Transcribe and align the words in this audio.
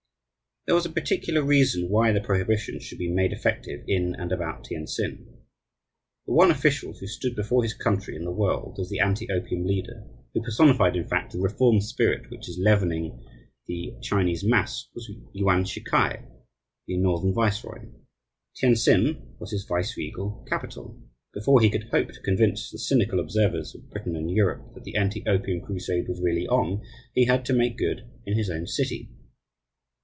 There 0.67 0.75
was 0.75 0.85
a 0.85 0.91
particular 0.91 1.41
reason 1.43 1.89
why 1.89 2.11
the 2.11 2.21
prohibition 2.21 2.79
should 2.79 2.99
be 2.99 3.09
made 3.11 3.33
effective 3.33 3.83
in 3.87 4.13
and 4.13 4.31
about 4.31 4.65
Tientsin. 4.65 5.37
The 6.27 6.33
one 6.33 6.51
official 6.51 6.93
who 6.93 7.07
stood 7.07 7.35
before 7.35 7.63
his 7.63 7.73
country 7.73 8.15
and 8.15 8.27
the 8.27 8.31
world 8.31 8.77
as 8.79 8.87
the 8.87 8.99
anti 8.99 9.27
opium 9.31 9.65
leader, 9.65 10.03
who 10.35 10.43
personified, 10.43 10.95
in 10.95 11.07
fact, 11.07 11.31
the 11.33 11.39
reform 11.39 11.81
spirit 11.81 12.29
which 12.29 12.47
is 12.47 12.59
leavening 12.59 13.25
the 13.65 13.95
Chinese 14.03 14.43
mass, 14.43 14.87
was 14.93 15.11
Yuan 15.33 15.65
Shi 15.65 15.83
K'ai, 15.83 16.23
the 16.85 16.97
Northern 16.97 17.33
viceroy. 17.33 17.87
Tientsin 18.55 19.35
was 19.39 19.49
his 19.49 19.65
viceregal 19.65 20.45
capital. 20.47 21.01
Before 21.33 21.59
he 21.59 21.71
could 21.71 21.85
hope 21.85 22.09
to 22.11 22.21
convince 22.21 22.69
the 22.69 22.77
cynical 22.77 23.19
observers 23.19 23.73
of 23.73 23.89
Britain 23.89 24.15
and 24.15 24.29
Europe 24.29 24.75
that 24.75 24.83
the 24.83 24.95
anti 24.95 25.23
opium 25.25 25.61
crusade 25.65 26.07
was 26.07 26.21
really 26.21 26.45
on, 26.45 26.83
he 27.15 27.25
had 27.25 27.45
to 27.45 27.53
make 27.53 27.79
good 27.79 28.05
in 28.27 28.37
his 28.37 28.51
own 28.51 28.67
city. 28.67 29.09